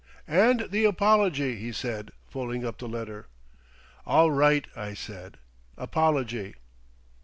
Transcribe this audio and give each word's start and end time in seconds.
"And 0.27 0.61
the 0.71 0.83
apology," 0.85 1.57
he 1.57 1.71
said, 1.71 2.09
folding 2.27 2.65
up 2.65 2.79
the 2.79 2.87
letter. 2.87 3.27
"All 4.03 4.31
right," 4.31 4.65
I 4.75 4.95
said; 4.95 5.37
"Apology." 5.77 6.55